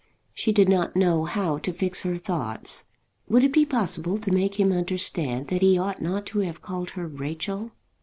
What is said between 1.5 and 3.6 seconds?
to fix her thoughts. Would it